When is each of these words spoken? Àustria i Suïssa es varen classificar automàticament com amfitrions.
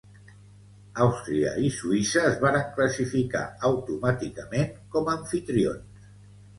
Àustria 1.05 1.51
i 1.65 1.69
Suïssa 1.75 2.25
es 2.31 2.41
varen 2.47 2.67
classificar 2.79 3.45
automàticament 3.73 4.77
com 4.97 5.17
amfitrions. 5.19 6.07